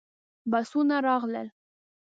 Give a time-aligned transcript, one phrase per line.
[0.51, 1.47] بسونه راغلل.